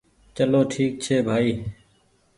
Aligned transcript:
چلو 0.35 0.61
ٺيڪ 0.71 0.91
ڇي 1.03 1.15
ڀآئي 1.27 1.51